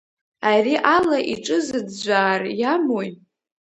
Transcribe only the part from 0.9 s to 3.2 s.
ала иҿызыӡәӡәаар иамои?